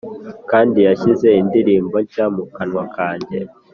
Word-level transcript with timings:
Kandi 0.51 0.77
yashyize 0.87 1.27
indirimbo 1.41 1.95
nshya 2.03 2.25
mu 2.35 2.43
kanwa 2.55 2.83
kanjye 2.95 3.37